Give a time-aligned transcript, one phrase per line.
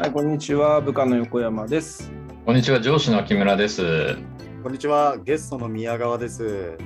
[0.00, 0.80] はい、こんにちは。
[0.80, 2.10] 部下の横山です。
[2.46, 4.16] こんにちは、上司の木村です。
[4.62, 6.78] こんにちは、ゲストの宮川です。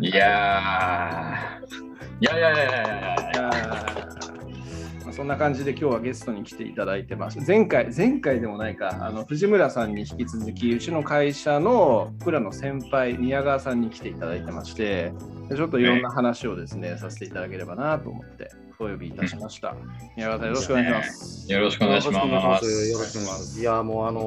[0.00, 7.38] いやー、いやいやいやいやいやいいややーまあそんな感じで今日はゲストに来ていただいてます。
[7.46, 15.12] 前回、前回でもないか、あの藤村さんに引き続き、うちの会社の僕らの先輩、宮川さんに来ていただいてまして、
[15.50, 18.50] でちょっといろんな話をですね、させていただければなと思って
[18.84, 19.74] お呼びいたしました。
[20.16, 21.52] 宮川さん、よろしくお願いします。
[21.52, 22.26] よろしくお願いします。
[22.26, 23.60] よろしくお願いします。
[23.60, 24.22] いや、もうあの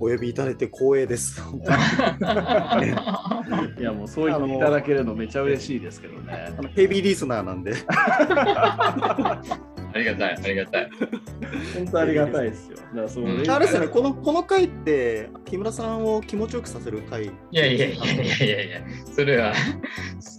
[0.00, 1.40] お呼びいただいて光栄です。
[3.78, 6.62] いや、もうそう言っていただけるのめちゃ嬉しいですけどねあ。
[6.62, 7.74] のヘビーリスナーなんで。
[9.92, 10.90] ありがたい、ありがたい。
[11.74, 12.76] 本当ありがたいですよ。
[12.76, 17.26] だからそのうんあれですよね、このこの回って木村さんを気持ちよくさせる回？
[17.26, 18.80] いやいやいやいやいやいや、
[19.14, 19.52] それは、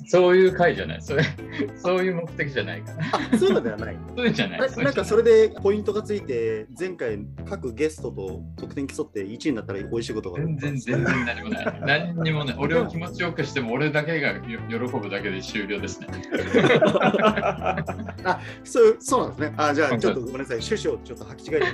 [0.07, 1.01] そういう回じゃない。
[1.01, 1.23] それ、
[1.77, 2.97] そういう目的じゃないから。
[3.33, 3.97] あ、そういうのではない。
[4.15, 4.59] そういうんじゃない。
[4.59, 11.81] なんかそれでポイントがついて、前回各ゲストと得点競って1位になったら美味しいことが全然全然何もない。
[11.81, 12.55] 何にもない。
[12.59, 16.07] 俺を気持ちよくしても、俺だけがよ喜ぶだけで終了ですね。
[18.23, 19.53] あそうそうなんですね。
[19.57, 21.65] あじゃあちょっとごめんなさい、趣旨をちょっと履き違えて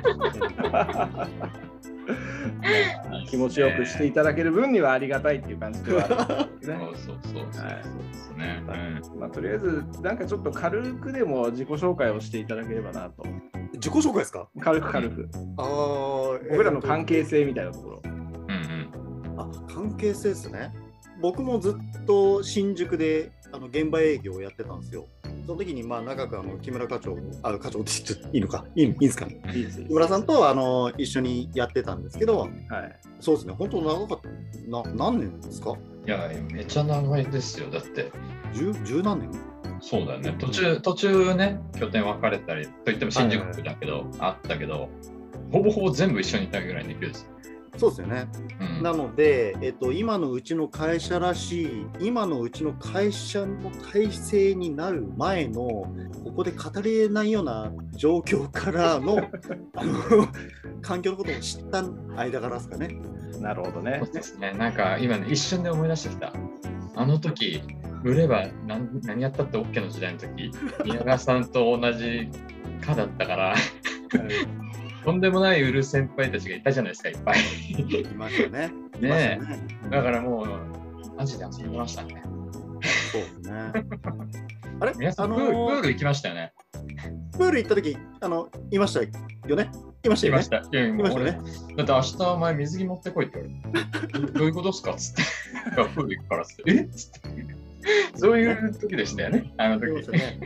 [3.30, 6.78] 気持ちよくしていただける分にはありがたいっていう感じではあるんですね。
[6.80, 7.72] そうそうそうそうそう
[8.12, 8.64] ですね。
[9.14, 13.24] うんまあ、とりあえず、なんかちょっと軽くでも自己紹介をしていただければなと。
[13.74, 14.48] 自己紹介ですか？
[14.60, 15.30] 軽く軽く。
[15.58, 15.66] ああ、
[16.50, 18.02] 僕らの関係性みたいなところ。
[18.04, 19.40] うんうん。
[19.40, 20.72] あ関係性ですね。
[21.22, 25.06] 僕もずっと新宿であの現場営業をやってたんですよ。
[25.46, 29.42] その時にまあ長くあの木村課長、あ課長って言っていいのか、いいいいんですかね。
[29.54, 32.52] いいですよ木村さんとあの一緒にやってたんですけど、はい。
[33.20, 34.30] そうですね、本当長かった。
[34.70, 35.76] な何年ですか？
[36.08, 37.70] いや、めっちゃ長いですよ。
[37.70, 38.12] だって、
[38.54, 39.30] 十十何年？
[39.82, 40.36] そうだよね。
[40.40, 44.90] 途中、途中ね、拠点分かれたり、といっても新宿区だけど、あったけど、
[45.52, 47.30] ほぼほぼ全部一緒にいたぐらいの勢いです。
[47.78, 48.28] そうですよね。
[48.78, 55.92] うん、なので、えっと、今のうちの会社らしい、今のうちの会社の体制になる前の、こ
[56.38, 59.18] こで語りえないような状況からの
[59.76, 60.28] あの
[60.82, 61.84] 環境のことを知った
[62.16, 62.98] 間柄ですかね。
[63.40, 64.14] なるほどねそう。
[64.14, 64.54] ですね。
[64.54, 66.34] なんか今ね、一瞬で思い出してきた。
[66.96, 67.62] あの時、
[68.04, 70.52] 売れば何何やったって OK の時代の時、
[70.86, 72.30] 宮川さんと同じ
[72.82, 73.56] 課だったから、
[75.06, 77.40] とんでもない売る先輩たちがいたじゃないですか、いっぱい。
[78.02, 78.72] いましたね。
[79.00, 79.40] ねね。
[79.92, 80.48] だからもう、
[81.16, 82.24] マジで遊びましたね。
[83.12, 83.52] そうですね。
[84.82, 84.94] あれ？
[84.98, 86.54] 皆さん、あのプール行きましたよね。
[87.34, 89.02] プール行った時あのいました
[89.48, 89.70] よね？
[90.04, 90.38] いましたよね？
[90.38, 90.58] いました。
[90.58, 91.38] いやいました俺、ね？
[91.78, 94.18] だって明日お前水着持ってこいって言われて。
[94.20, 95.22] ど どういうことっすかっつって。
[95.76, 96.64] プール行くからっつって。
[96.72, 96.88] えっ？
[96.90, 97.56] つって。
[98.16, 99.54] そういう時でしたよね。
[99.58, 100.40] あの時ね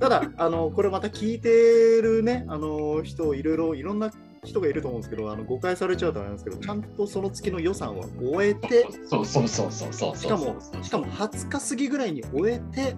[0.00, 4.10] ただあの、これまた聞いてるね、あの人、いろいろいろんな
[4.44, 12.96] 人がいると思うんですけど、あの誤解されちゃうとあれなんですけど、ちゃんとその月の予算は終えて、そうそうそうそうそうしかも、しかも20日過ぎぐらいに終えて、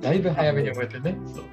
[0.00, 1.18] だいぶ早めに覚えてね。
[1.26, 1.44] そう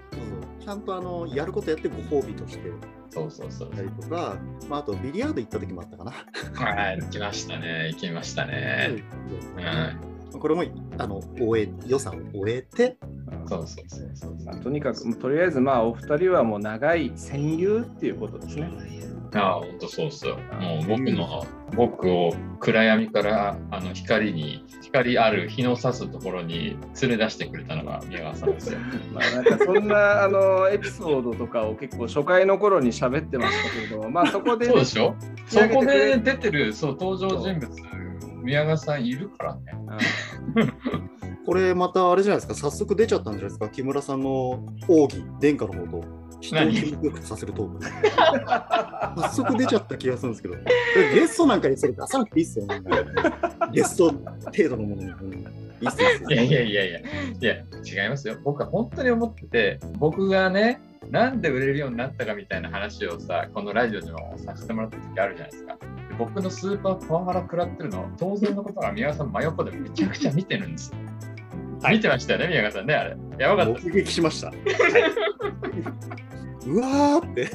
[0.63, 2.71] ちゃんとあのやることやってご褒美として
[3.09, 3.71] そうそうそう
[4.01, 4.37] とか、
[4.69, 6.13] まあ、あとビリヤード行った時もあったかな。
[6.53, 7.89] はい、行きましたね。
[7.91, 9.03] 行きましたね。
[9.57, 10.12] うん。
[10.39, 10.63] これも
[10.97, 12.97] あの終え予算を終えて、
[13.47, 14.35] そうそうそうそう。
[14.45, 18.69] まあ、とにかく、とりあえず、まあ、お二人はもう長い戦友っていうことですね。
[19.35, 20.37] ああ、ほんとそうっすよ。
[20.61, 21.45] もう僕の、
[21.75, 28.77] 僕を暗闇からあの光に、光ある日の差すところに連れ出してくれたのが宮川さんですよ。
[29.11, 35.15] まあ、なんかそんなあのエピソードとかを結構初回の頃に喋ってましたけれども、まあそこでね、そうでしょ？
[35.47, 37.67] そこで出てるそう登場人物、
[38.43, 39.61] 宮川さんいるからね。
[41.45, 46.07] これまたあれじゃないですか、早速出ちゃったんじゃないですか、木村さんの奥義、殿下のもと、
[46.39, 47.83] 人を何気持ちよくさせるトーク。
[49.21, 50.55] 早速出ちゃった気がするんですけど、
[51.13, 52.81] ゲストなんかにそれ出さなくていいっすよ、ね、
[53.73, 55.09] ゲスト程度のものに。
[55.09, 57.03] うんいいやいやいやいや、い
[57.41, 57.55] や、
[58.03, 58.37] 違いますよ。
[58.43, 60.79] 僕は本当に思ってて、僕がね、
[61.09, 65.77] なんで売れるようになったかみたいな話をさ、このラジオでもさせてもらった時あるじゃないですか。
[66.13, 70.97] で僕のスーパーパワハラ食らってるの、当然のことが宮川さん真横でめちゃくちゃ見てるんですよ。
[71.89, 73.17] 見てましたよね、宮川さんね、あれ。
[73.39, 73.81] やばかった。
[73.81, 74.47] 目撃しました。
[76.65, 77.49] うわーって。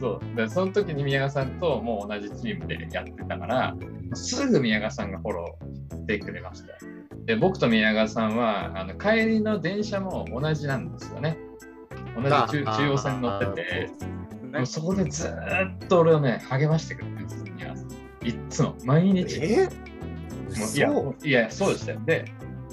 [0.00, 0.36] そう。
[0.36, 3.76] で、その時に宮川さんともう同じチームでやってたから、
[4.14, 6.68] すぐ宮川さんがフォローしてくれました。
[7.26, 11.36] で、僕と宮川さんは、あの帰りの電車も同じなんですよね。
[12.16, 13.90] 同じ中中央線乗ってて、
[14.52, 17.74] でもそこでずーっと俺をね、励ましてくれてるんですよ。
[18.24, 19.40] いっつも、毎日。
[19.42, 22.00] えもういやそういや、そうでしたよ。
[22.04, 22.24] で、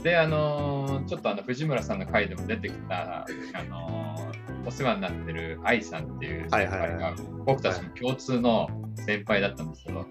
[0.03, 3.25] で、あのーちょっとあの藤村さんの回でも出てきた、あ
[3.69, 7.15] のーお世話になってる愛さんっていうはいはいはい先輩が
[7.45, 8.67] 僕たちの共通の
[8.97, 10.07] 先輩だったんですけど、はい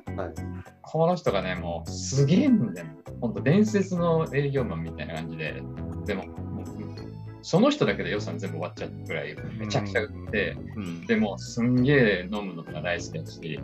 [0.91, 2.87] この人がね、もうすげえんだよ。
[3.21, 5.63] 本当伝説の営業マンみたいな感じで、
[6.07, 6.25] でも、
[7.43, 13.61] その人だけで予算全部終わっちゃうぐらいめちゃくちゃ売って、うんでもすんげえ飲むのが大好きだし、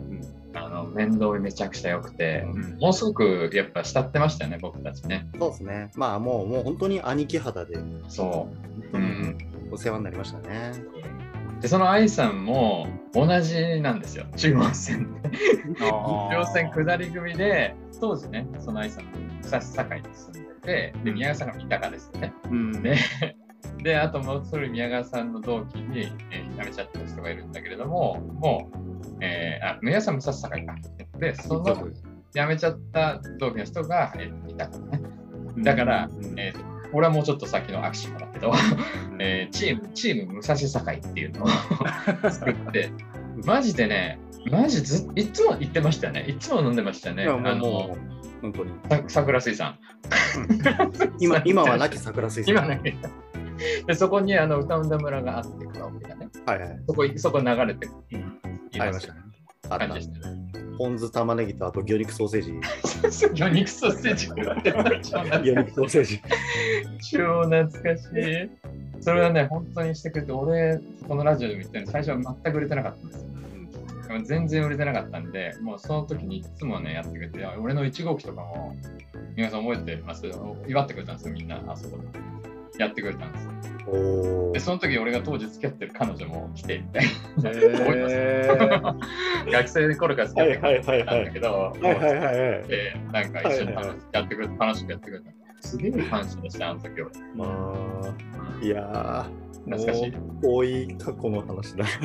[0.53, 5.27] あの面倒見めちゃくちゃ良くて、うんものすごくやっぱ慕ってましたよね、僕たちね。
[5.39, 5.91] そうですね。
[5.95, 7.77] まあもう、もう本当に兄貴肌で、
[8.07, 8.49] そ
[8.93, 8.97] う。
[8.97, 9.37] うん、
[9.71, 10.71] お世話になりましたね。
[11.61, 15.29] で、その愛さんも同じなんですよ、中央線で。
[15.79, 15.85] 中
[16.37, 19.05] 央線下り組で、当時ね、その愛さん、
[19.41, 22.33] 草堺に住んでて、で、宮川さんが三鷹ですよね。
[22.51, 22.97] うんで、
[23.85, 30.73] で、あともう一人宮川さんの同期に、えー辞めちゃった人がいるんだけれども、もう、えーあ、宮川さんもさ堺か。
[31.19, 31.89] で、その
[32.33, 35.03] 辞めちゃった同期の人が、えー、いたからね。
[35.57, 38.53] だから、うんえー俺はもうちょっと先のアクションだけど、
[39.19, 41.47] えーチーム、チーム武蔵堺っていうのを
[42.31, 42.89] 作って、
[43.43, 44.17] マジでね、
[44.49, 46.25] マジずいつも言ってましたよね。
[46.27, 47.25] いつも飲んでましたよね。
[47.25, 47.95] あの
[48.41, 48.71] 本当に。
[48.89, 49.77] さ桜水産。
[51.19, 52.53] 今今はなき桜水産。
[52.53, 52.97] 今ね。
[53.87, 56.29] で、そこにあの歌うんだ村があって、カラオケがね。
[56.45, 56.79] はいはい。
[56.87, 57.87] そこそこ流れて、
[58.79, 59.19] ありましたね。
[59.69, 60.45] あしたね。
[60.77, 62.53] ポン酢玉ねぎとあと魚肉ソーセージ。
[63.33, 64.43] 魚肉ソーセージ魚
[65.63, 66.21] 肉ソーセージ。
[67.11, 68.49] 超懐かしい。
[69.01, 73.25] それはね、本当にしてくれて、俺、このラジオでも言ったように、最初は全く売れてなかったんですよ。
[74.07, 78.75] でも全然売れてなかったんで、もうその時にいつもね、やってくれて、俺の1号機とかも、
[79.35, 80.27] 皆さん覚えてます？
[80.67, 82.03] 祝ってくれたんですよ、みんな、あそこで。
[82.79, 83.51] やってくれたんですよ。
[83.87, 88.97] おで、その時俺が当時付き合ってる彼女も来てみたいへーな。
[89.51, 92.67] 学生の頃から付き合ってくれてたんだけど、はいはいはいはい。
[92.67, 95.31] で、なんか一緒にはいはいやってくれて、楽しくやってくれた。
[95.61, 97.09] すげえ感謝でした、あの時は。
[97.35, 97.45] ま
[98.61, 100.11] あ、いやー、懐かしい。
[100.11, 101.85] もう遠い過去の話だ。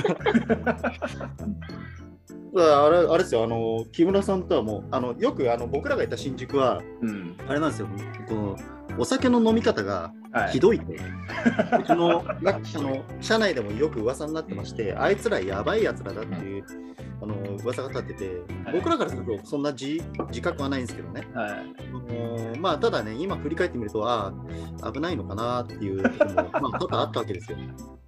[2.53, 7.89] あれあれですよ、あの木村さんとはもう、あのよくあの僕らがいた新宿は、うんあれなんですよ、
[8.29, 8.57] この
[9.01, 10.85] お酒の飲み方がはいひどいと。
[10.93, 10.97] う
[11.83, 16.65] ちのの社内でもよく噂になってまして、あいつらやばいやつらだっていう、
[17.23, 18.29] あの噂が立ってて、
[18.65, 21.27] はい僕らからするとそんな自自覚はないんですけどね。
[21.35, 21.55] はいあ
[21.93, 24.33] のまあ、ただね、今振り返ってみると、あ
[24.83, 26.43] あ、危ないのかなっていうことも、ま
[26.75, 27.59] あ、 多々あったわけですよ。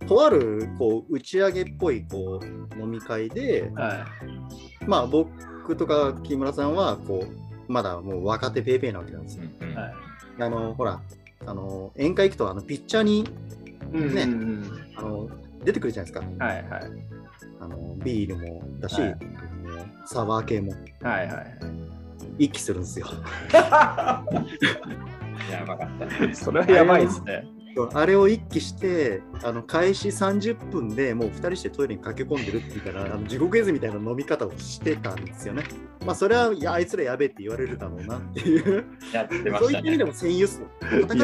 [0.07, 2.39] とあるこう打ち上げっぽいこ
[2.77, 4.05] う飲み会で、は
[4.87, 9.45] まあ、僕とか木村さんはこうまだもう若手ペーペーなわけなんですよ。
[9.75, 11.01] はいあのほら
[11.47, 13.31] あの宴会行くとあのピッチャーにね
[13.93, 14.65] うんうん
[14.97, 15.29] あの
[15.65, 16.45] 出てくるじゃないですか。
[16.45, 16.83] はいはい
[17.61, 19.17] あのビールもだし、はい
[20.05, 21.59] サワー系もはいはい
[22.39, 23.07] 一気するんですよ。
[23.53, 24.25] や
[25.67, 26.35] ばかったね。
[26.35, 27.47] それはやばいですね。
[27.95, 35.65] あれを一気して、あの開始30分でもう2人してトイレに駆け込んでるっていうから、あの地獄絵図みたいな飲み方をしてたんですよね。
[36.05, 40.05] まあ、それはいやあいつらやべえって言われるだろうなっていう、やってましたねそういう意味で。
[40.05, 40.69] も戦友っすよ。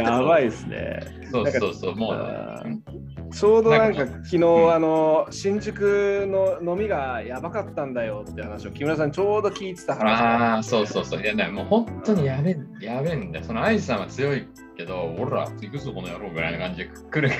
[0.00, 1.00] やばいですね。
[1.30, 3.28] そうそうそう、もう。
[3.30, 6.26] ちょうどなんかなんか昨日、うんあの新宿
[6.62, 11.22] の飲みがやばかったんだよって話を木村さんちょうど聞いてた話ああ、そうそうそう。
[11.22, 13.44] いやね、もう本当にやべえ、やべえんだよ。
[13.44, 14.46] その愛さんは強い
[14.76, 17.34] けど、俺ら、行くぞこの野郎ぐらいな感じで来る。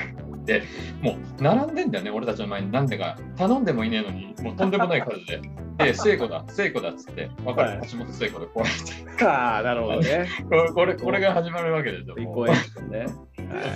[0.45, 0.63] で、
[1.01, 2.71] もう並んでんだよね、俺たちの前に。
[2.71, 5.41] なんでか、頼んでもいねえのに、もうとんでもない数で。
[5.77, 10.27] で、聖子だ、聖子だっつって、わかる、はい橋本聖子でこうやってああなるほどね。
[10.73, 12.15] こ れこれ、が始まるわけですよ。
[12.15, 13.05] ね。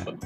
[0.03, 0.17] そう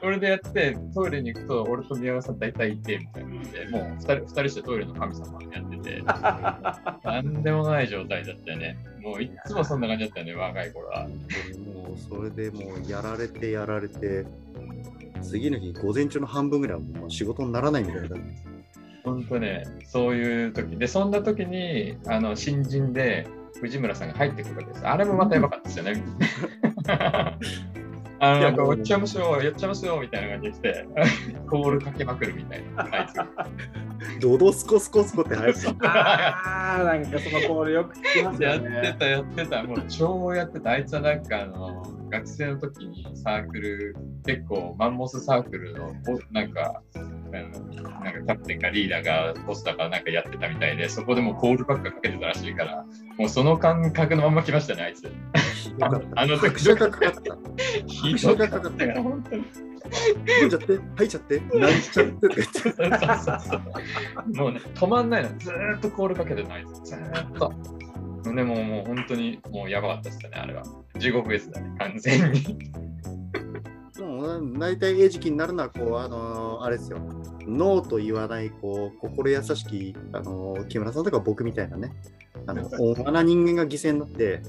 [0.00, 6.02] それでやって、トイレに行くと、俺と宮川さん大体いて、みたいなので、もう二人二人してトイレの神様やってて、
[7.04, 8.78] なんでもない状態だったよね。
[9.00, 11.08] もういっつもそんな感じだったよね、若い頃は。
[11.08, 14.26] もうそれでもうやられてやられて、
[15.22, 18.16] 次の日、午前中の半分ぐらいはもう仕事にならないみたいな。
[19.02, 23.26] 本当ね、そういう時で、そんな時に、あの、新人で
[23.60, 24.86] 藤村さんが入ってくるわけです。
[24.86, 26.02] あれもまたやばかったですよね。
[28.18, 30.86] あの、なんか、いやもうやっちゃいますよ、やっちゃいますよ、みたいな感じで来て、
[31.48, 33.26] コールかけまくるみたいな、あいつが。
[34.20, 35.70] ドドスコスコスコって入った。
[35.88, 38.94] ああなんかそのコールよく聞きますやって。
[38.98, 39.62] た、やってた。
[39.62, 40.70] もう超やってた。
[40.70, 47.10] あいつはなんかあの、学生の時にサークル、結構マンモスサークルの、おなんか、あの
[48.00, 52.84] なんかキャプテンかリーダーがボスだからなんかやってたみたいで、そこでもうコールばっかかけてたらしいから、
[53.18, 55.10] もうその感覚のまんま来ましたね、あいつ。
[55.80, 58.34] ああの時がかかった。
[58.34, 59.44] がかかったから、本当に。
[60.40, 62.58] 飲んじゃって、吐いちゃって、なんちゃってとか言って。
[62.58, 65.30] そうそうそうもうね、止まんないの。
[65.38, 66.90] ずーっとコールかけてるの、あいつ。
[66.90, 67.52] ずーっと。
[68.34, 70.64] でももう本当にもうやばかったですね、あれは。
[70.98, 72.58] 地獄ですだね、完全に。
[74.16, 76.98] もう大体餌食になるのはこう、あのーあれですよ。
[77.46, 81.92] ノーと言わないこう心優しきあの木村さんとか僕みたいなね。
[82.46, 84.42] あの大間な人間が犠牲になって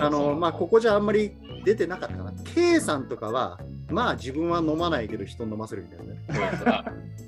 [0.00, 2.32] あのまあここじゃあんまり出てなかったかな。
[2.54, 6.20] K さんとかはまあ自分は飲まないけど人飲ませるみたいなね。
[6.28, 6.68] そうそう。
[6.68, 6.84] あ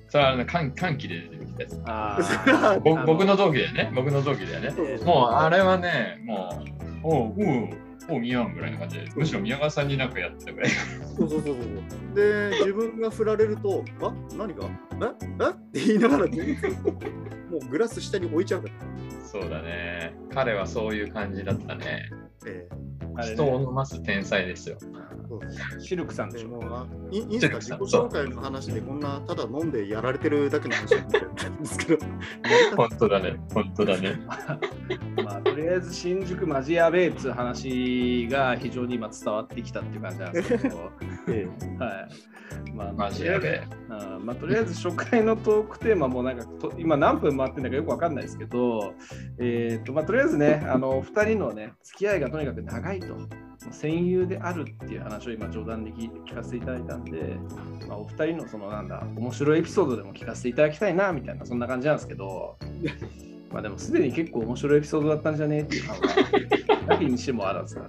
[0.09, 3.93] それはあの歓歓喜で出てきたやつ僕の同期だよね。
[3.95, 5.05] 僕の同期だよね。
[5.05, 6.65] もうあれはねも
[7.05, 7.69] うおうおう
[8.09, 10.71] おう見やんぐらいな感じでむしろ宮川さんになんかやってたぐらい。
[11.17, 14.13] そうそうそうそうで 自分が振られると「あ？
[14.37, 14.65] 何が？
[14.67, 15.25] え？
[15.45, 15.51] え？
[15.51, 18.75] って言いながらもうグラス下に置いちゃうから、
[19.27, 20.15] そうだね。
[20.33, 22.09] 彼はそういう感じだったね
[22.47, 22.69] え
[23.15, 23.35] あれね。
[23.35, 24.77] 人を飲ます天才ですよ
[25.77, 26.87] えシルクさんでしょ。
[27.11, 27.57] いいいんですか？
[27.61, 32.07] 自己紹介の話でこんなただ飲んでやられてるだけの話なんですけど。
[32.77, 33.37] 本当だね。
[33.55, 34.21] 本当だね。
[35.25, 40.91] まあ、とりあえず新宿マジやべえっつう話が非常に今伝わってきたっていう感じなんですけど、
[41.29, 42.73] えはい。
[42.75, 43.63] まあ、マジやべえ
[44.19, 44.27] うん。
[44.27, 48.95] まあ、とりあえず初回のトークテーマもなんかと今何分回ってるのかよくわかんないですけど、
[49.39, 53.07] えーとまあ、とりあえずね、あの2人のね、付き合いがとにかく長いと、
[53.71, 57.37] 戦友であるっていう話を今冗談で聞かせていただいたんで、
[57.87, 62.57] まあ、お二人のそのなんだ、面白いエピソードでも聞かせていただきたいなみたいな、そんな感じなんですけど、
[63.53, 67.89] まあでもすでに結構面白いエピソードだったんじゃねえっていう感が、なきにしてもあらずだね。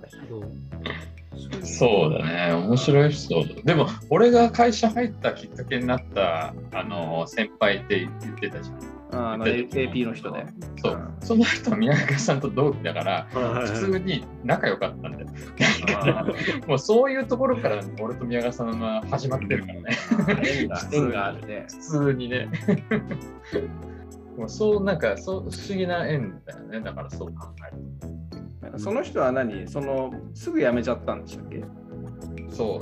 [1.63, 2.53] そうだね。
[2.53, 3.62] 面白いエピソード。
[3.63, 8.92] でも俺が会社入ったきっかけになったあの先輩って言ってたじゃん。
[9.13, 10.48] ああの AP の人ね。
[10.82, 10.93] そう。
[10.93, 11.13] うん。
[11.20, 13.36] その人は宮川さんと同期だからえ
[13.67, 15.27] 普通に仲良かったんだよ。
[15.98, 16.25] あ
[16.67, 19.84] もうそういうところから俺と宮川さんは始まってるからね。
[19.91, 21.65] ー 縁があるね。
[21.70, 22.50] 普通にね。
[24.38, 26.79] もうそうなんかそう不思議な縁だよね。
[26.82, 29.67] だからそう考えるその人は何？
[29.67, 31.60] そのすぐ辞めちゃったんでしたっけ？
[31.60, 31.67] と
[32.50, 32.79] そ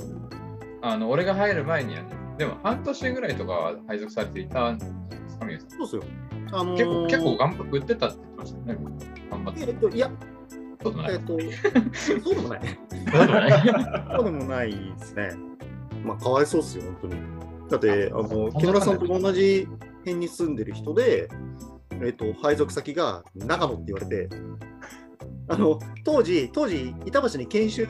[0.80, 2.08] あの俺が入る前にはね
[2.38, 4.74] でも半年ぐらいとかは配属されていた
[5.68, 6.02] そうっすよ。
[6.52, 8.78] あのー結構結構頑張って売ってたって言ってましたね
[9.30, 10.10] 頑張ってえっと、いや、
[10.82, 11.38] そうでもないえっと、
[12.22, 12.60] そうでもない。
[14.16, 15.30] そうでもないですね。
[16.04, 17.22] まあ、かわいそうっすよ、本当に。
[17.70, 19.68] だって、あの、木村さんと同じ
[20.00, 21.28] 辺に住んでる人で、
[22.02, 24.28] えっと、配属先が長野って言われて、
[25.48, 27.86] あの、当時、当時、板橋に研修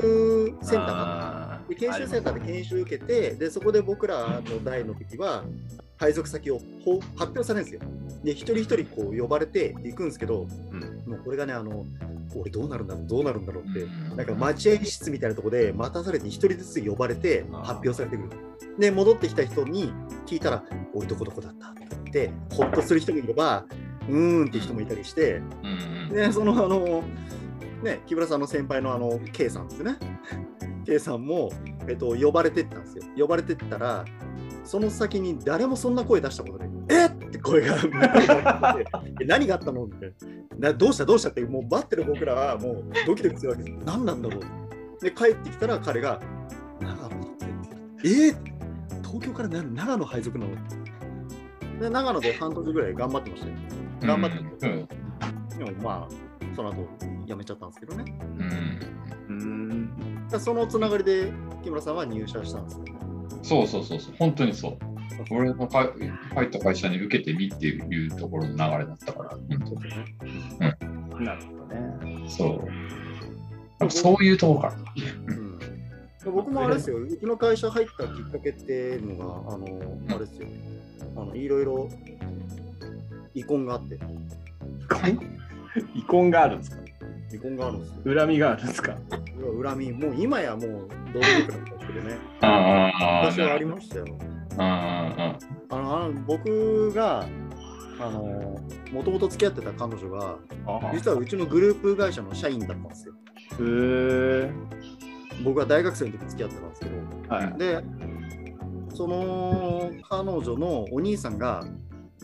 [0.62, 5.44] センターがあってあで研修センターで研修受けて、でそこで僕らの代の時は、
[6.02, 7.80] 配属先をほ発表されるんですよ。
[8.24, 11.86] で、一人一人こう呼ばれて行くんですけど、うんもうこれがね、あの、
[12.34, 18.30] 俺どうなるんだろう、どうなるんだろうって、うんなんか待合室みたいなところで待たされて一人ずつ呼ばれて発表されてくる。
[18.80, 19.92] で、戻ってきた人に
[20.26, 23.64] 聞いたら、俺どこどこだったって言って、ほっとする人もいれば、
[24.08, 27.04] うーんって人もいたりして、うんうんね、そのあの、
[27.84, 29.96] ね、木村さんの先輩のあの K さんですね。
[30.84, 31.52] K さんも、
[31.86, 33.04] えっと、呼ばれてったんですよ。
[33.16, 34.04] 呼ばれてったら、
[34.64, 36.70] その先に誰もそんな声出したことない。
[36.88, 37.06] え？
[37.06, 37.76] っって声が
[39.26, 39.84] 何があったの？
[39.84, 40.12] って
[40.58, 40.72] な。
[40.72, 41.04] どうした？
[41.04, 41.30] どうした？
[41.30, 43.78] って、もう待ってる僕らはもうドキドキするわけです。
[43.84, 44.40] 何なんだろう？
[45.04, 46.20] で、帰ってきたら彼が、
[46.80, 47.46] 長野だって。
[48.04, 48.08] え？
[48.30, 48.36] ー
[49.02, 50.52] 東京からな長野配属なの？
[51.80, 53.54] で長野で半年ぐらい頑張ってましたよ。
[54.02, 54.88] 頑張ってて、うん
[55.58, 56.86] でもまあ、その後
[57.26, 58.04] 辞めちゃったんですけどね。
[58.38, 58.78] うん
[59.28, 61.30] うんそのつながりで
[61.62, 62.91] 木村さんは入社したんですよね。
[63.42, 64.78] そうそうそうそう、本当にそう。
[65.30, 65.92] 俺のか
[66.34, 69.96] 入った会社に受けてみっていうところの流れだったから、本そうです
[70.58, 70.76] ね。
[71.20, 71.76] なるほどね。
[72.24, 72.64] 当そ
[73.86, 73.90] う。
[73.90, 74.66] そういうところか。
[74.68, 74.74] ら。
[76.26, 76.34] うん。
[76.34, 79.66] 僕もあれですよ、うちの会社入ったきっかけっていうのが、あの、
[80.08, 80.46] あれですよ、
[81.16, 81.88] あのいろいろ
[83.34, 83.98] 遺恨があって、
[85.94, 86.81] 遺恨があるんですか？
[87.36, 88.14] 遺恨があるんですよ。
[88.18, 88.96] 恨みがあるんですか？
[89.62, 94.04] 恨み、もう今やもうどうでもよくなったんですけどね、ああ、昔はありましたよ。
[94.58, 95.38] あ
[95.70, 97.26] あのあの僕が、
[98.00, 98.60] あの、
[98.92, 100.36] もともと付き合ってた彼女が、
[100.92, 103.14] 実はうちのグループ会社の社員だったんですよ。
[103.52, 104.52] へー
[105.44, 107.58] 僕は大学生の時付き合ってたんですけど、はい。
[107.58, 107.82] で、
[108.94, 111.64] その彼女のお兄さんが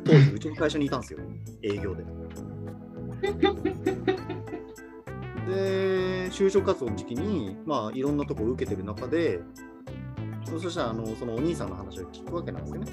[0.04, 1.18] 当時うちの会社にいたんですよ、
[1.62, 2.04] 営業で。
[5.48, 9.40] で、就職活動の時期に、まあ、いろんなとこ受けてる中で、
[10.44, 12.92] そしたらあのそのお兄さんの話を聞くわけなんですよね。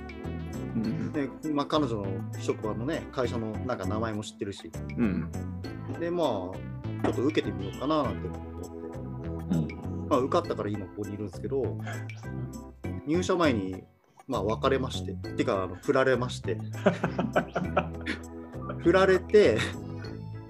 [0.76, 2.06] うんで、まあ、彼女の
[2.40, 5.32] 職場のね、会社のなんか名前も知ってるし、うん
[6.00, 8.48] で、まあ、ちょっと受けてみようかななんて思って。
[9.52, 10.08] あ、うん。
[10.10, 11.78] まあ、受かったから今ここにいるんですけど、
[13.08, 13.84] 入社前に、
[14.28, 16.58] まあ、別れまして、てか、あの振られまして、
[18.84, 19.58] 振られて、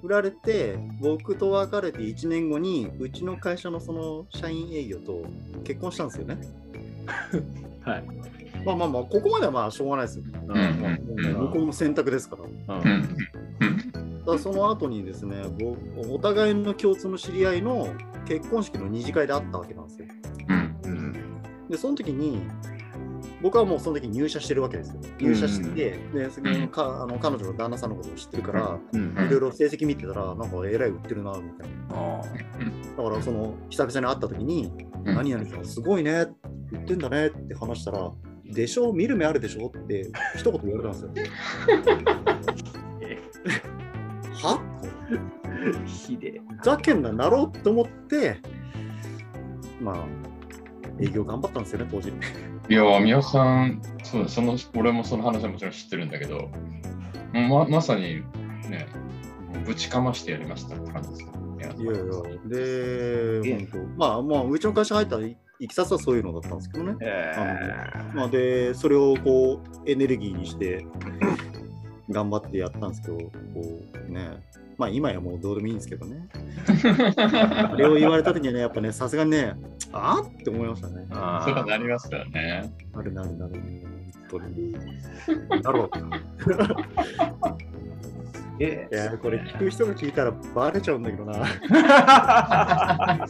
[0.05, 5.24] 振られて、僕と別れて1年後に、うちの会社のその社員営業と
[5.63, 6.38] 結婚したんですよね。
[7.81, 8.03] はい。
[8.63, 10.25] まあまあまあ、ここまではまあしょうがないですよ。
[10.25, 12.75] ううんもうね向こうの選択ですから。
[12.75, 13.05] うんうんうん
[14.25, 15.77] ただその後にですね、ぼ
[16.12, 17.93] お互いの共通の知り合いの
[18.27, 20.07] 結婚式の二次会で会ったわけなんですよ。
[20.50, 21.15] うんうん
[21.69, 22.41] で、その時に、
[23.42, 25.01] 僕はもうその時入社してるわけですよ。
[25.20, 29.12] 入社して、でそのか あの彼女の旦那さんのことを知ってるから、うん。
[29.12, 31.96] いろいろ成績見てたら、なんかえらい売ってるな、みたいな。
[31.96, 32.22] あ
[32.98, 34.72] だから、その久々に会った時に、
[35.06, 35.15] うん。
[35.15, 36.27] 何々さん、すごいね、
[36.72, 38.12] 売ってんだねって話したら、
[38.46, 41.32] でしょ、見る目あるでしょって一言言われたんですよ。
[44.36, 44.60] は？
[45.10, 48.38] ーひでざけんな、なろうと思って、
[49.82, 50.06] まあ、
[51.00, 52.13] 営業頑張ったんですよね、当時。
[52.67, 56.50] いや、宮さん、そうだその俺もその話はもちろん知ってるんだけど、
[57.34, 58.22] ままさに
[58.69, 58.88] ね、
[59.65, 62.03] ぶちかましてやりましたって感じですいやいや、
[62.45, 66.98] で、本当まあまあ、うちの会社入ったいいきさつはそういうのだったんですけどね。
[67.01, 67.34] え
[68.13, 70.86] まあ、で、それをこう、エネルギーにして、
[72.09, 73.31] 頑張ってやったんですけど、こ
[74.07, 74.43] うね、
[74.77, 76.27] まあ今やもうどうでもいいんですけどね。
[77.71, 79.55] あれを言われた時にはね、やっぱね、さすがにね、
[79.91, 81.07] あーって思いましたね。
[81.12, 82.71] あそれはなりますよね。
[82.93, 83.53] なるなるなる。
[84.31, 84.74] 本当に。
[85.62, 85.91] なるほど。
[88.57, 91.45] えいや、これ聞く人が聞いたらバレちゃうんだけどな。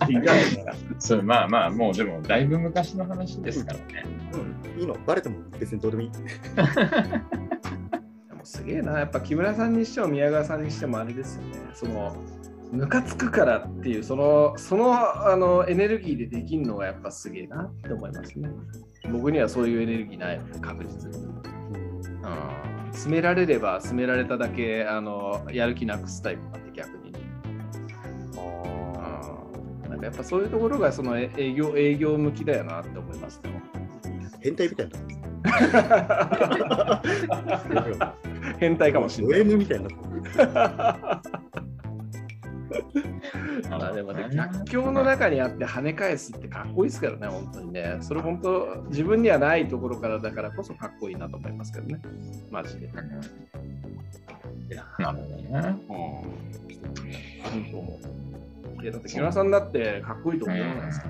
[1.00, 3.86] そうまあまあ、もうでもだいぶ昔の話ですからね。
[4.34, 6.12] うん、いいの、バレても別にどうでもいい。
[8.46, 11.60] すげえな、やっぱ木村さんにしても宮川さんにしてもあれですよね。
[11.74, 12.16] その
[12.72, 18.50] ムカつくからっていうそのそのあのエネルギーでできるのがやっぱすげえなって思いますね。
[19.12, 21.18] 僕にはそういうエネルギーない確実に。
[21.26, 21.36] うん
[22.92, 27.14] 詰められれば詰められただけあのやる気なくすタイプなんで逆に。
[29.90, 33.62] なんかやっぱそういうところがそのえ営業営業向きだよなって思いますね。
[34.42, 35.25] 変態みたいな。
[38.60, 39.42] 変態かもしれドない。
[39.42, 39.90] M みたいな。
[43.70, 47.98] まあでもね、逆境の中にあって跳ね返すってかっこいいですからね、本当にね。
[48.02, 52.00] それ本当、自分にはないところからだからこそかっこいいなと思いますけどね。
[52.52, 52.88] マジで。
[52.88, 52.90] い
[54.74, 55.76] やなるほどね。
[55.90, 55.94] う
[58.80, 58.84] ん。
[58.84, 61.08] いやだって木村さんだってかっこいいと思うじゃないですか。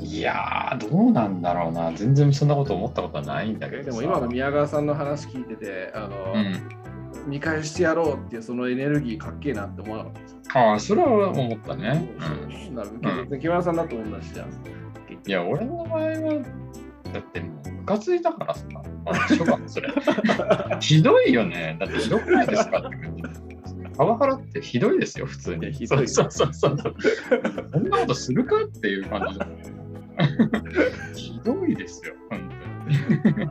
[0.00, 1.92] いやー、どうなんだろうな。
[1.92, 3.90] 全然そんなこと思ったことはないんだけどさ。
[3.90, 10.12] でも今の宮川さんの話聞いてて、あの、うん、見返してやろうっていうそのエネルギーかっけえなって思わなかっ
[10.52, 12.08] たああ、それは思ったね。
[12.68, 14.48] うんな別に木村さんだと同じじゃん。
[15.26, 16.42] いや、俺の場合は、
[17.12, 18.64] だってもう、ムカついたからさ。
[19.06, 19.88] あ、しょかそれ。
[20.80, 21.76] ひどいよね。
[21.80, 23.22] だってひどくないですかって感じ。
[23.96, 25.72] パワハラってひどいですよ、普通に。
[25.72, 26.94] ひどいよそうそうそうそう。
[27.72, 29.48] こんなことするかっていう感じだ。
[31.14, 32.50] ひどいですよ、本
[32.84, 33.50] 当に。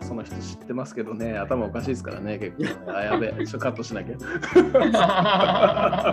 [0.00, 2.70] その人知ってますけどね、頭おかしいですからね、結構、ね。
[2.88, 4.16] あ、やべえ、ちょっとカットしなきゃ。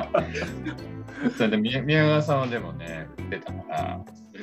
[1.35, 3.99] それで宮宮川さんはでもね、出たから、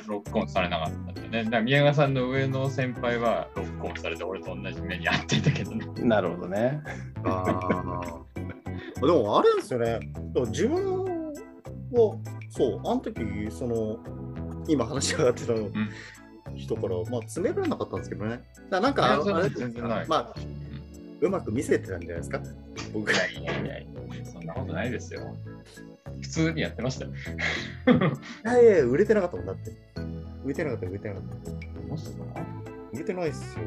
[0.07, 1.43] ロックオンされなかったんだよね。
[1.45, 5.85] だから宮川さんの上の先輩はロックオンされて、俺と同じ目に遭ってたけどね。
[6.03, 6.81] なるほどね。
[7.23, 8.27] あー
[9.01, 9.99] でもあれですよね。
[10.47, 11.03] 自分
[11.91, 12.17] は、
[12.49, 13.97] そう、あの時、その、
[14.67, 15.69] 今話が上がってたの、
[16.55, 18.31] 人から、まあ、詰められなかったんですけどね。
[18.31, 20.35] だからなんか、あれ全然ないまあ、
[21.19, 22.41] うまく見せてたんじゃないですか？
[22.93, 23.87] 僕いやいやいやい
[24.19, 25.35] や、そんなことないですよ。
[26.21, 27.11] 普通にやってましたよ。
[27.11, 27.15] い
[28.45, 29.71] やいや、売れてなかったもんだって。
[30.45, 31.29] 売れてなかった、売れてなかった。
[31.89, 32.11] マジか？
[32.93, 33.65] 売れてないっすよ。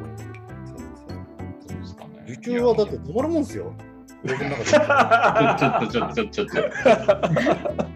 [1.67, 2.25] そうですかね。
[2.29, 3.75] 受注はだって止まるもんっすよ。
[4.25, 4.39] ちょっ
[5.81, 7.90] とちょっとちょっとちょっと。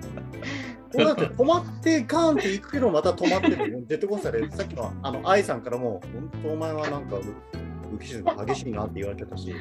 [0.94, 9.54] これだって止まってガーンって行くけどまた止まってるジェットコースターでさっきのあの愛さんからも本当お前はなんか浮き沈みが激しいなって言われてたし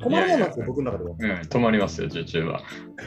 [0.00, 1.16] 止まるもんなんですよ僕の中では。
[1.18, 2.60] うん、止まりますよ、受注は。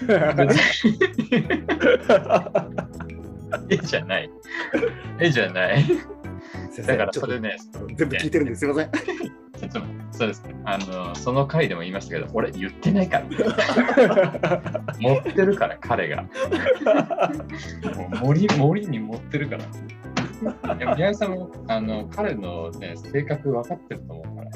[3.70, 4.30] えじゃない。
[5.20, 5.84] えじゃない。
[6.72, 7.58] 先だからちょっとそれね、
[7.96, 8.92] 全部聞いてるんですすいません。
[9.70, 10.56] ちょっとそうですね。
[10.66, 13.26] あの、その回でも言いましたけど、俺言ってないから。
[15.00, 16.24] 持ってるから、彼が。
[16.24, 16.30] も
[18.14, 19.66] う森森に持ってるから。
[20.76, 24.52] でも宮井さんもあの彼の、ね、性格分かってると思うから、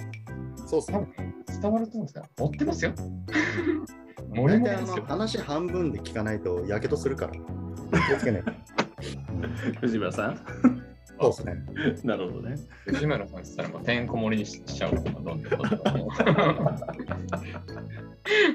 [0.67, 0.97] そうっすね。
[0.97, 2.93] 多分伝わると思うんですから、持ってますよ。
[4.29, 5.05] 森大体あのもですよ。
[5.07, 7.33] 話半分で聞かないとやけどするから。
[8.07, 8.51] 気をつけないと。
[9.81, 10.88] 藤村さん
[11.21, 11.53] そうですね。
[12.03, 12.55] なるほどね。
[12.85, 15.59] 藤村さんって言ったらもうてんこ盛りにしちゃうのどんどんどんどん。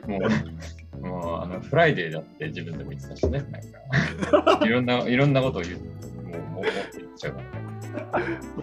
[0.10, 3.44] もう、もうあのフライデーだって自分でも言ってたしね、
[4.32, 7.42] なんかいろんないろんなことを言うもうもう持って言っちゃうか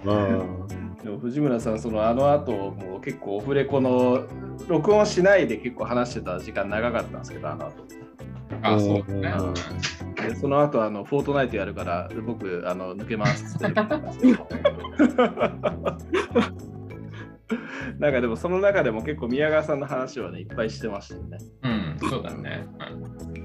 [0.05, 0.33] らね。
[0.35, 4.27] うんでも藤村さん、そのあの後もう結構オフレコの
[4.67, 7.73] 録音しないで結構話してた時間長かったんですけど、あの後。
[8.61, 9.33] あ、そうだね。
[10.27, 13.73] でその後あのフォートナイトやるから僕あの抜けますって
[17.99, 21.37] なんかでもその中でも結構宮川さんの話はねいっぱいしてましたよね。
[21.63, 22.65] うん、そうだね。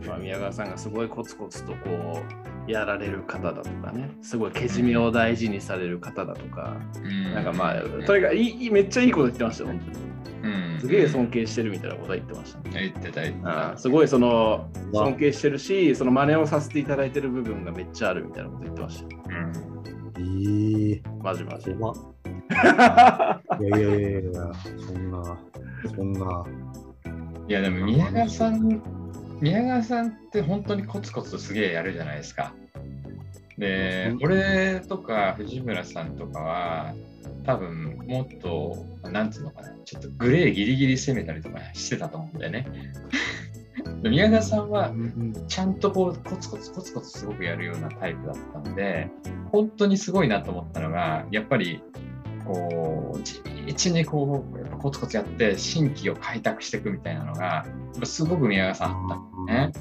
[0.07, 10.07] まあ、宮川さんがすごいコツコツとこうやられる方だとかねすごいけじめを大事にされる方だとか、うん、なんかまあとにかくいいめっちゃいいこと言ってましたよ本当に。
[10.43, 12.93] うん、すげえ尊敬してるみたいなことは言ってましたね。
[12.95, 19.07] 言ってた言ってすごいその尊敬してるし、その真似をさせていただいてる部分がめっちゃあるみたいなこと言ってました。
[19.07, 19.77] うん
[20.19, 21.73] えー、マジマジ。
[21.73, 21.97] 怖っ
[23.61, 25.39] いやいやいやいや、そんな、
[25.97, 26.45] そんな。
[27.49, 28.81] いやでも宮川さん、
[29.41, 32.55] 宮川さんって本当にコツコツすげえやるじゃないですか。
[33.59, 36.95] で、俺とか藤村さんとかは、
[37.45, 42.67] 多分もっと、なんつうのかな、ちょっとグレーギリギリ攻めたりとかしてたと思うんだよね。
[44.03, 44.93] で宮川さんは
[45.49, 49.09] ちゃんとこうコツコツコツコツすごくやるようなタイプだったので、
[49.53, 51.83] 本当にすごいなと思ったのが、やっぱり
[52.47, 57.65] こう地道にこうやっぱコツコツやって新規を開拓していくみたいなのが、や
[57.97, 59.73] っぱすごく宮川さんあったんだよね。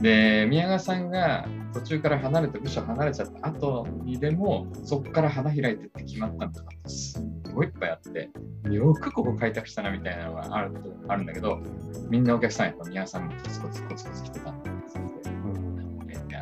[0.00, 7.22] で、宮川さんが途中から離れて、部署離れちゃった後にでも、そこから花開いてって決まったのとかす
[7.54, 8.30] ごいいっぱいあって、
[8.70, 10.74] よくここ開拓したなみたいなのがある
[11.08, 11.60] あるんだけど、
[12.08, 14.76] みんなお客さんやっぱ宮川さんもコツコツコツコツ来てたんだよ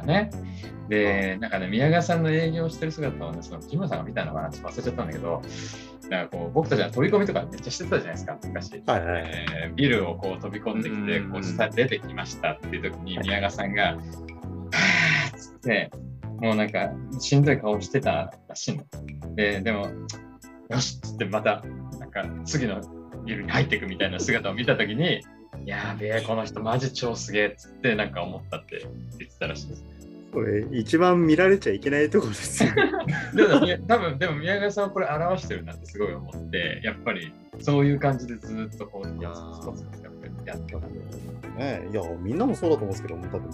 [0.05, 0.31] ね。
[0.89, 5.43] で、なんかね、宮川さんの営業してる姿をね、その木村さんが見たのかな、ちょっと忘れちゃったんだけど、
[6.11, 8.83] なんかこう僕たちは飛び込みとかめっちゃしてたじゃないですか、昔。
[8.87, 9.25] はいはい
[9.65, 15.91] えービルをこう飛び込んできて、うんこう下出てきましたっていう時に宮川さんが、はぁーっつって、
[16.41, 18.85] もうなんかしんどい顔してたらしいの。
[19.35, 19.89] で、でも、
[20.69, 21.63] よしっつってまた、
[21.99, 22.81] なんか次の
[23.25, 25.23] ビルに入っていくみたいな姿を見た時に、
[25.65, 28.87] やべえ、この人マジ超すげえっつってなんか思ったって
[29.19, 29.85] 言ってたらしいです。
[30.35, 32.73] これ、一番見られちゃいけないところですよ。
[33.35, 39.35] でも多分でも宮川さんはこれ表してるなってすごい思って、やっぱりそういう感じでずっとこう、やっ
[40.59, 40.99] てたんで。
[41.57, 43.49] ね、いや、みんなもそうだと思うんですけど、多分も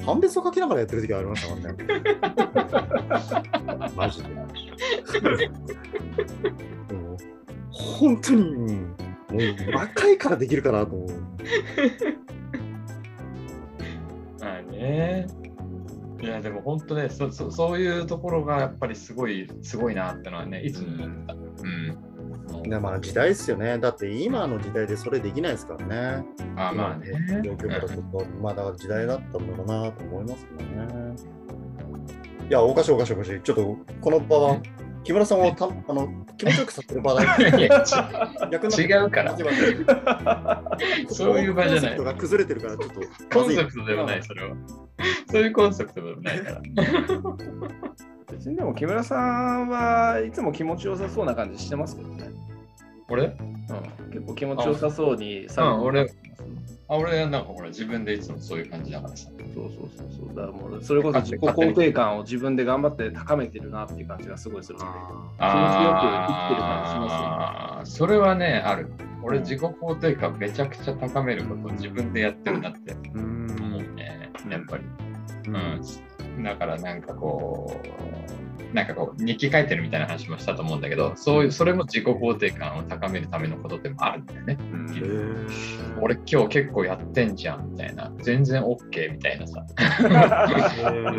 [0.00, 1.84] う、判別を書きながらやってる時ありましたからね。
[3.96, 4.28] マジで。
[4.30, 4.46] も
[7.14, 7.16] う
[7.70, 8.76] 本当に、うん、も
[9.72, 11.08] う若いからできるかなと思う。
[14.40, 15.26] まあね。
[16.20, 21.34] いや、でも本当ねそそ、そういうところがやっぱりすごい、すごいなってのはね、いつも思った。
[21.34, 22.10] うん。
[22.62, 23.78] ねまあ時代ですよね。
[23.78, 25.86] だって今の時代でそれできないですから
[26.18, 26.24] ね。
[26.56, 27.12] あまあね。
[27.42, 31.16] 状況からちょっと、まあだから時代だったんだろうなと思いますけどね。
[32.48, 33.40] いや、おかしいおかしいおかしい。
[33.40, 34.60] ちょっとこの場は、
[35.10, 36.06] 木村さんをたあの
[36.38, 37.24] 気持ちよくさせる場だ。
[38.52, 39.34] 逆に違うから
[41.10, 43.00] そういう場じゃないコンセプトが崩れてるから、ちょっと。
[43.34, 44.54] コンセプトではない、それは。
[45.28, 46.62] そういうコンセプトではないから。
[48.30, 49.16] 別にでも木村さ
[49.56, 52.30] んはいつも気持ちよさそうな感じしてますけどね。
[53.08, 53.24] 俺？
[53.24, 56.08] うん、結構気持ちよさそうにさうん俺
[56.90, 59.30] あ俺なんかほら自分でいつもそういう感じだからさ。
[59.54, 60.34] そうそうそうそう。
[60.34, 64.90] だからもうそれこそ自己肯定感を自分で頑張って高めてるなっていう感じがすごいするので。
[64.90, 67.86] 気持ちよく生きてる感じしますよね。
[67.86, 68.90] それはね、ある。
[69.22, 74.84] 俺うん自己肯定感めちゃくちゃ高めることを自分でやってるなってうん思うね、やっぱり。
[75.46, 75.80] うん。
[76.42, 77.80] だからなんかこ
[78.72, 84.58] う、なんかこう日記書いてるみたいな話もしたと思うんだけど、そういう、それも自己肯定感を高めるためのことでもあるんだよね。
[86.00, 89.66] 俺今日結構やってんじゃんみたいな、全然 OK みたいなさ、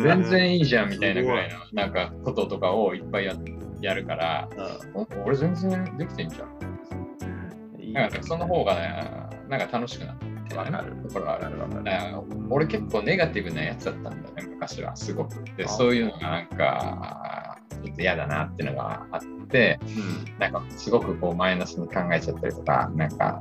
[0.02, 3.34] 全然いいじゃんみたいなぐらいのなんかこととかをいっぱいや
[3.80, 4.48] やるから、
[4.94, 7.92] お俺全然できてんじゃん。
[7.92, 11.44] なんかその方がね、なんか楽しくなってるわかるところはある。
[11.44, 15.42] わかるわかるだから俺結構ネガティブなやつだったんだよね、昔はすごく。
[15.56, 19.80] で、あそういうのがなんか、ちょっと嫌だなっていうのがあって、
[20.38, 23.40] なんかすごくこうマイナスに考えちゃったりとか、なんか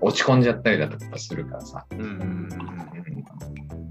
[0.00, 1.86] 落ち込んじゃったりだとかするからさ。
[1.92, 2.00] うん。
[2.00, 2.48] うん。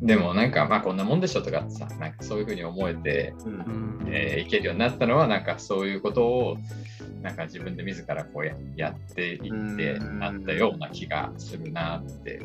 [0.02, 3.54] でもなんかまあこんなもんでしょとかってさ、なんかそういうふうに思えて、うん。
[3.54, 4.08] うん。
[4.08, 6.58] えーいけるようになったのは、なんかそういうことを
[7.22, 12.42] なんか自分で自らこうややっていってうんなったような気がするなって。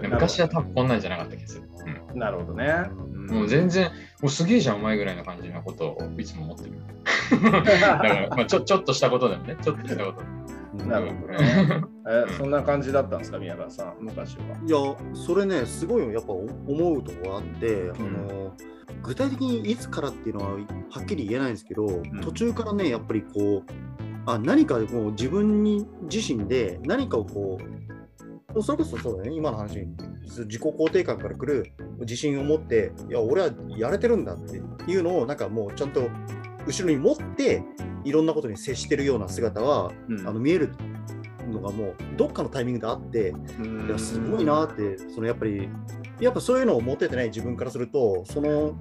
[0.00, 1.68] で昔は多分こんなんじゃなかった気がする。
[2.12, 2.90] うんなるほどね。
[3.30, 6.72] もう全然、もうすげえじゃん、お前ぐらいの感じのことをいつも思ってる。
[7.52, 10.59] だから、まあ、ちょちょっとしたことでもね、ちょっとしたことでも。
[10.74, 11.84] なるほどね。
[12.08, 14.44] えそんな感じだったんですか、宮川さん、昔は。
[14.66, 18.52] いや、それね、すごいやっぱ思うところがあって、あの
[19.02, 20.50] 具体的にいつからっていうのは
[20.90, 23.72] はっきり言えないんですけど、ん途中からね、やっぱりこう、
[24.26, 27.58] あ何かこう自分に自身で何かをこ
[28.54, 29.86] う、それこそそうだね、今の話、
[30.22, 34.56] 自己肯定感からくる自信を持って、いや、俺はやれてるんだって
[34.90, 36.08] いうのを、なんかもうちゃんと
[36.66, 37.62] 後ろに持って、
[38.04, 40.72] いろんなことに接してるような姿は、うんあの見える
[41.50, 45.68] のがもう、どっかのタイミングであって、うんいやすごいなって、そのやっぱり、
[46.20, 48.76] やっぱそういうのを持っててない自分からすると、その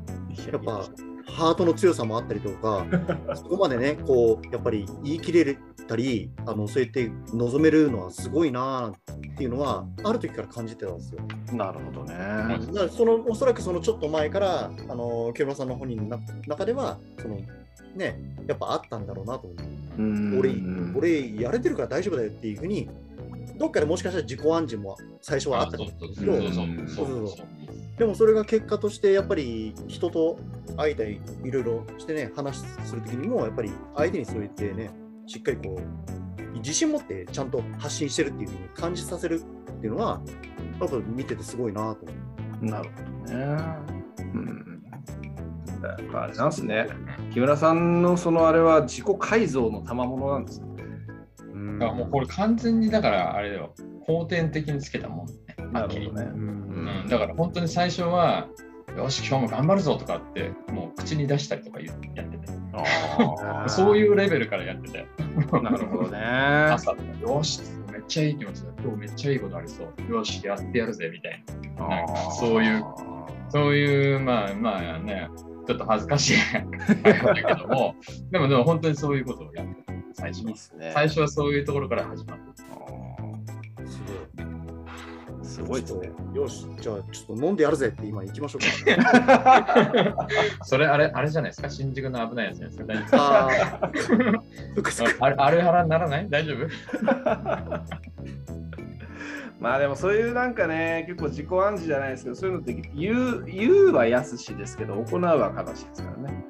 [0.51, 0.85] やっぱ
[1.25, 2.85] ハートの強さもあったりとか、
[3.35, 11.21] そこまでね、こうやっぱり言い切れたり、あのそうやって望めるのはすごいなっていうのは、ある時から感じてたんですよ。
[11.53, 12.13] なるほどね。
[12.13, 17.37] んだからそのおそらくそのちょっと前から、あの木村さんの本人の中では、その
[17.95, 19.55] ね、やっぱあったんだろうなと思。
[19.97, 20.55] うん俺、
[20.95, 22.89] 俺やれてるから大丈夫だよっていうふうに、
[23.57, 27.35] どっかでもしかしたら自己暗示も最初はあったかもしれないけど、
[27.97, 30.39] でもそれが結果としてやっぱり人と
[30.77, 34.89] 会いたいいろいろしてね話するときにもやっぱり相手にそう言ってね
[35.27, 40.21] しっかりこう自信持ってちゃんと発信してるっていうふうに感じさせるっていうのは
[40.79, 42.13] やっぱ見ててすごいなと思
[42.55, 43.45] ってなるほどね。
[44.33, 44.78] うん。
[45.87, 46.87] やっぱあれなんですね。
[47.33, 50.67] 木村さんのそのあれは自己改造の賜物なんですね。
[51.53, 51.79] うん。
[51.79, 53.73] だからもうこれ完全にだからあれだよ、
[54.05, 55.33] 後天的につけたもんね。
[55.73, 56.11] はっきり。
[56.11, 56.41] なるほどね。
[56.41, 57.01] うん。
[57.03, 58.47] うん、だから本当に最初は、
[58.97, 62.27] よし、今日も頑張るぞとかって、もう口に出したりとかやってて、
[63.69, 65.05] そういうレベルからやってて、
[65.61, 66.19] なるほどね。
[66.73, 67.61] 朝とか、よし、
[67.91, 71.43] めっちゃいい気持ちだ、今日めっちゃいいことありそう、よし、やってやるぜみたい
[71.77, 72.83] な、なんかそういう
[73.49, 75.27] そういう、まあまあね、
[75.69, 76.33] ちょっと恥ずかしい。
[77.03, 77.13] け
[77.55, 77.95] ども、
[78.31, 80.49] でもでも本当にそういうことをやってた、最初は。
[80.49, 80.91] いいね。
[80.95, 82.43] 最初はそういうところから始まって
[85.45, 86.09] すすごいですね。
[86.27, 90.27] ごいよしじゃあちょっと飲んでやるぜって今行きましょうか。
[90.65, 93.49] それあれ、あれじゃないですか、新宿の危ないやつじゃないですか？
[94.75, 96.67] 大丈夫あれあれ腹にならない大丈夫
[99.59, 106.45] まあでもそういうなんかね、結構自己暗示じゃないですけど、そういうのって言う言うはやすしですけど、行うは正しいですからね。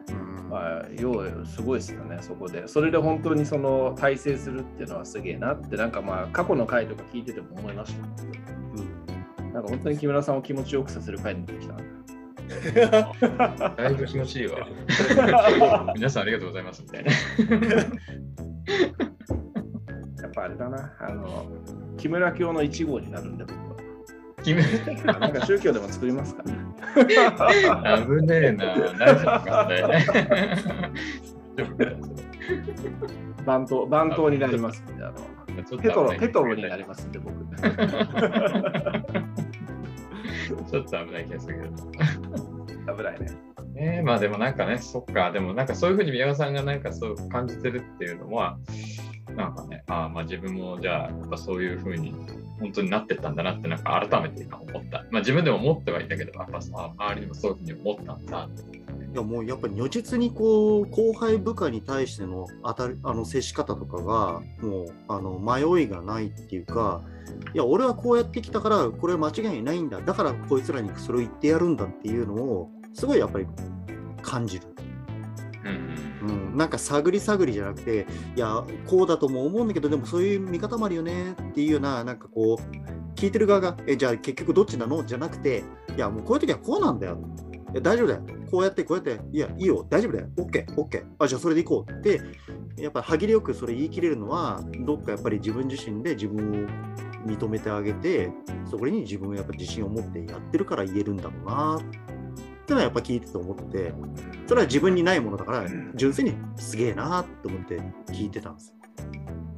[0.50, 2.68] まあ、要はすごいですよね、そこで。
[2.68, 8.02] それで本当にその体制するっていうのはすげえなって、なんかまあ過去の回とか聞いてても思いました。
[9.54, 11.80] なんか本当に木村さんを気持ちよくさせる回に出てきたな。
[13.76, 14.68] だいぶ気持ちいいわ。
[15.96, 17.12] 皆さんありがとうございますみたいな。
[20.40, 21.46] ぱあれだな、あの、
[21.98, 23.60] 木村教の1号になるんで、僕
[24.44, 24.64] 決め
[25.12, 25.20] は。
[25.20, 26.54] なんか宗教でも作りますかね。
[26.96, 27.02] 危
[28.26, 28.76] ねえな。
[28.98, 29.86] 大丈夫かね。
[33.46, 35.16] 番頭番頭になりますんで、あの
[35.78, 37.36] ペトロペトロになりますんで、僕。
[40.70, 42.96] ちょっと危ない気がするけど。
[42.96, 43.28] 危ないね。
[43.76, 48.58] えー、まあでもなんかね、そっか、でもなんかそういうふうに宮川さんがなんかそう感じてるっていうのは、
[49.36, 52.14] なんかね、ああまあ自分もじゃあ、やっぱそういうふうに
[52.60, 55.06] 本当になってったんだなって、なんか改めて今思った。
[55.12, 58.50] まあ自分でも思ってはいたけど、やっぱさ、周りにもそういうふうに思ったんだ。
[59.12, 67.02] いやもうやっぱり如実にこう後輩部下に対しての当たりあの接し方とかがもうあの迷いがないっていうか
[67.56, 73.48] いや俺はこうやってきたからこれは間違いないんだだからこいつらにそれを言ってやるんだっていうのをすごいやっぱり
[74.22, 74.89] 感じる、うん、
[76.56, 85.06] なんか探り探りじゃなくていやこうだとも思うんだけどでもそういう見方もあるよねっていうようななんかこう聞いてる側がえじゃあ結局どっちなの？
[85.06, 85.64] じゃなくて
[85.96, 87.20] いやもうこういう時はこうなんだよ。
[87.72, 88.22] いや大丈夫だよ。
[88.50, 90.28] こうやってこうやって、いや、いいよ、大丈夫だよ。
[90.38, 91.04] OK、OK。
[91.20, 91.92] あ、じゃあそれでいこう。
[91.92, 92.20] って、
[92.78, 96.68] やっぱり歯切れよくそれ言い切れるのは、どっかやっぱり自分自身で自分を
[97.30, 98.32] 認めてあげて、
[98.66, 101.82] そこに自分をやっぱ自信を持ってやってるから言えるんだろうなっ
[102.66, 103.94] てのはやっぱ聞いてて思って、
[104.50, 108.74] それは自分にないものだから、純粋にすげえなって思って聞いてたんです。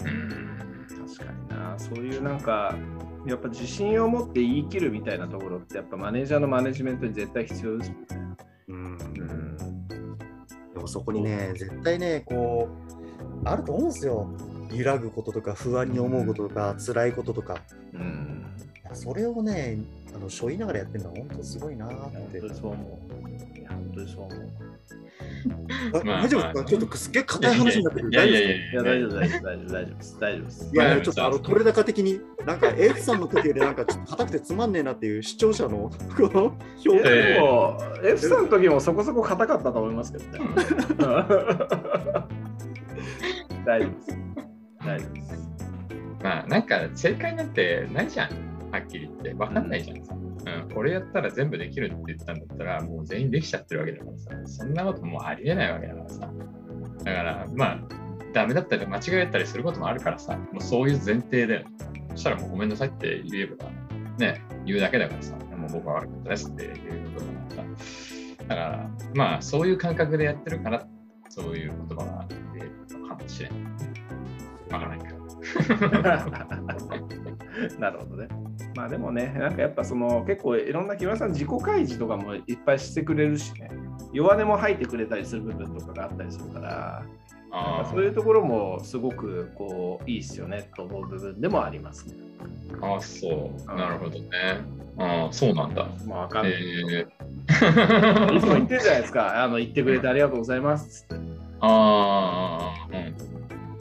[0.04, 2.76] うん確かにな、そういうなんか、
[3.26, 8.08] やっぱ自信を持って言い切るみたいなところって、やっぱマネージャーのマネジメントに絶対必要ですもんね。
[8.68, 10.18] うんうん
[10.74, 12.68] でもそこにね、絶対ね、こ
[13.46, 14.30] う、あると思うんですよ。
[14.74, 17.56] 揺らぐこととか、不安に思うこととか、辛いこととか。
[17.94, 18.46] うん。
[18.92, 19.78] それをね、
[20.14, 21.90] あの、背負いながらやってるのは本当すごいなっ
[22.30, 22.48] て当。
[22.50, 23.00] にそう思
[23.56, 23.58] う。
[23.58, 24.71] いや、本当にそう思う。
[25.92, 28.10] 大丈夫ですかちょっとすっげえ硬い話になってる。
[28.12, 30.20] いやいやいや大丈夫いや、大丈夫、大丈夫、大丈夫、大丈夫です。
[30.20, 30.70] 大丈夫です。
[30.74, 37.04] いやちょっとあの、取れ高的に、なんか F さんの時よりなんかちょっと硬くてつまんねえなっていう視聴者のこの表いや現。
[37.04, 40.40] でも、F さんの時もそこそこ硬かったと思いますけどね。
[43.66, 44.18] 大丈夫です。
[44.86, 45.32] 大丈夫です。
[46.24, 48.51] まあなんか正解なんてないじゃん。
[48.72, 49.34] はっきり言って。
[49.34, 50.16] わかんないじゃんさ。
[50.16, 54.32] うん、これやったら全部できるって言ったんだったら、もう全員できちゃってるわけだからさ。
[54.46, 56.20] そんなこともうありえないわけだからさ。
[57.04, 57.80] だから、まあ、
[58.34, 61.66] ダメだったり間違えたりすることもあるからさ、もうそういう前提で、
[62.12, 63.70] そしたらもうごめんなさいって言えば、
[64.18, 67.82] ね、言うだけだからさ、もう僕は悪かったですっていうことだからさ。
[68.48, 70.88] だから、まあ、そういう感覚でやってるから、
[71.30, 73.60] そういう言葉が出るのかもしれない。
[74.72, 75.22] わからないけど。
[77.80, 78.28] なるほどね。
[78.76, 83.70] まあでもね、なんかやっぱその結構いろんな木村さん自己開示とかもいっぱいしてくれるしね、
[84.14, 87.04] 弱音も吐いてくれたりする部分とかがあったりするから、
[87.52, 92.14] なんかそういうところもすごくこういいっすよねと思う部分でもありますね。
[92.82, 93.76] ああ、そう。
[93.76, 94.30] なるほどね。
[94.98, 95.88] ああ、そうなんだ。
[96.08, 96.54] まあわかんない。
[96.54, 97.08] え
[98.36, 101.26] いつも言ってるじゃないですか、あの言ってくれてありがとうございますっつって。
[101.60, 102.98] ああ、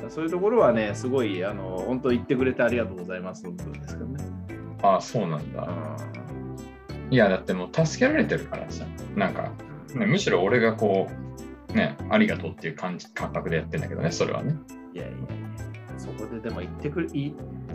[0.02, 0.10] うん。
[0.10, 4.29] そういうところはね、すごいあの本当言ってくれてありがとうございますの部分ですけどね。
[4.82, 5.68] ああ、そうなんだ。
[7.10, 8.84] いや、だってもう助けられてるからさ。
[9.16, 9.52] なんか、
[9.94, 11.08] ねむしろ俺がこ
[11.70, 14.56] う、ね、ありがとうっていう感じ感覚でやってんだけどね、それはね。
[14.94, 17.34] いやいやいや、そこででも言ってくれ、いい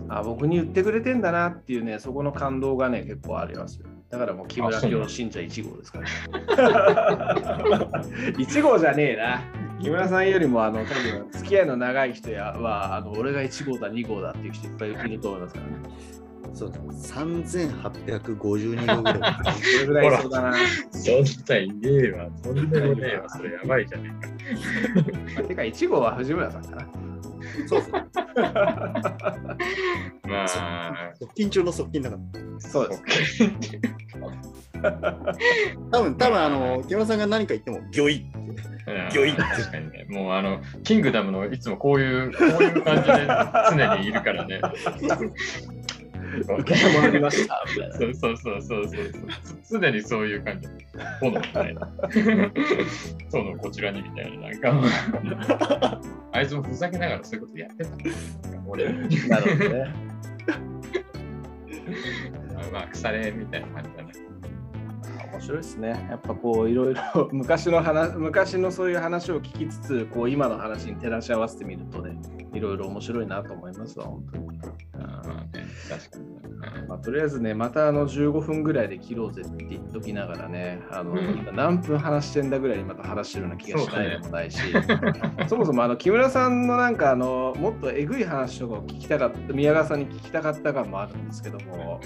[0.10, 3.88] あ僕に言ってくれてんだなっていうね、そこの感動がね、結構ありますよ。
[4.10, 6.08] だからもう木村教信者1号ですから。
[8.38, 9.42] 1号じゃねえな。
[9.82, 15.74] 木村さんよりもあの多分付き合いの長い人やはあの俺が1号だ2号だっていう人いっぱいいると思いますからね。
[16.56, 19.36] そうだ3852度ぐらい。
[19.62, 20.54] それぐらいそうだな。
[20.90, 21.16] そん
[21.50, 22.30] ないねえわ。
[22.42, 23.30] とんでもねえわ。
[23.30, 24.14] それやばいじゃね
[25.36, 26.88] まあてか1号は藤村さんかな。
[27.68, 28.10] そうそう。
[28.38, 29.04] えか。
[30.28, 30.48] まあ、
[31.20, 32.22] 側近中の側近だから。
[32.60, 33.04] そうです。
[35.92, 38.46] 多分、多分あの、木村さんが何か言っても、ギョイって。
[39.12, 40.06] ギョイ確かにね。
[40.10, 43.28] もうあの、キングダムのいつもこういう、こういう感じで
[43.72, 44.62] 常にいるからね。
[46.42, 47.64] 受けてもらいました。
[47.68, 49.12] みたいなそうそうそうそうそう
[49.64, 49.80] そう。
[49.80, 50.68] 常にそういう感じ。
[51.22, 51.90] 炎みたいな。
[53.32, 54.50] 炎こちらにみたいな。
[54.50, 57.92] なんか、あいつもふざけながらそういうことやってた。
[58.68, 58.94] 俺、
[59.28, 59.94] なるほどね。
[62.72, 64.26] まあ、腐れみたいな感じだね。
[65.36, 65.90] 面白いですね。
[66.10, 72.18] やっぱこういろいろ昔の話昔のそういう話を聞きつつこう今の話に照らし合わせてみるとね
[72.54, 74.60] いろいろ面白いなと思いますわ本当に。
[75.00, 76.26] まあね、確かに。
[76.26, 76.88] ね。
[76.88, 81.40] まあ、とりあえずねまたあの15分ぐらいで切ろうぜって言っときながらねあの、うん。
[81.40, 84.60] 今何分話してんだぐらいにまた話してるような気がしないでもないし
[85.48, 92.00] そ, もそもあの木村さんのなんかあのもっとえぐい話とかを聞きたかった宮川さんに聞きたかった感もあるんですけども。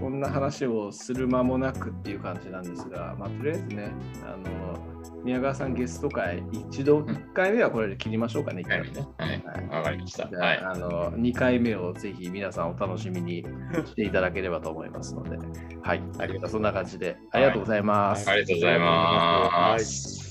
[0.00, 3.92] こんな話をする間もなくっていう感じなんですが、まあ、とりあえずね、
[4.24, 9.08] あの宮川さんゲスト会、一度、ん1回目はこれで切りましょうかね、1回目ね。
[9.18, 10.28] はい、わかりました。
[10.28, 10.58] じゃあ、はい。
[10.58, 13.44] あの2回目をぜひ皆さんお楽しみに
[13.84, 15.36] していただければと思いますので、
[15.82, 18.30] はい、ありがとうそんな感じで、ありがとうございます。
[18.30, 20.25] ありがとうございます。